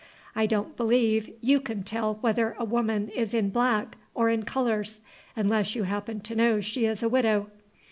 I 0.35 0.47
don't 0.47 0.75
believe 0.75 1.29
you 1.41 1.59
can 1.59 1.83
tell 1.83 2.15
whether 2.21 2.55
a 2.57 2.65
woman 2.65 3.09
is 3.09 3.35
in 3.35 3.51
black 3.51 3.97
or 4.15 4.31
in 4.31 4.41
colors, 4.45 4.99
unless 5.35 5.75
you 5.75 5.83
happen 5.83 6.21
to 6.21 6.33
know 6.35 6.59
she 6.59 6.85
is 6.85 7.03
a 7.03 7.07
widow. 7.09 7.51